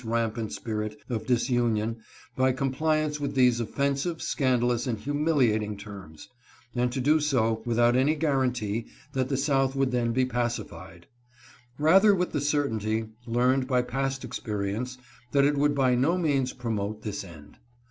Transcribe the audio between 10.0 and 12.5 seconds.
be pacified; rather with the